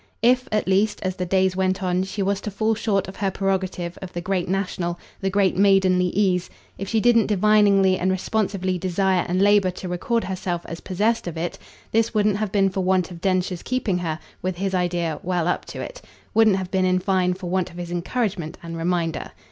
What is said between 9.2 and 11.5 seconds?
and labour to record herself as possessed of